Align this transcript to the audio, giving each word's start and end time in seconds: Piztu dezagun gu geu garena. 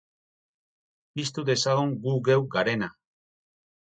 Piztu 1.19 1.43
dezagun 1.51 1.93
gu 2.05 2.15
geu 2.31 2.41
garena. 2.57 2.91